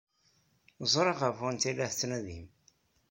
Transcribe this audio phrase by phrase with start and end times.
[0.93, 2.45] Ẓriɣ ɣef wanta ay la tettnadim.